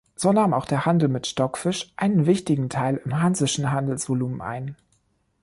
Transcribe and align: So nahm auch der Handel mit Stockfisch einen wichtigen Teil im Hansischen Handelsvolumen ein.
So 0.15 0.33
nahm 0.33 0.55
auch 0.55 0.65
der 0.65 0.87
Handel 0.87 1.09
mit 1.09 1.27
Stockfisch 1.27 1.93
einen 1.95 2.25
wichtigen 2.25 2.69
Teil 2.69 2.99
im 3.05 3.21
Hansischen 3.21 3.71
Handelsvolumen 3.71 4.41
ein. 4.41 4.75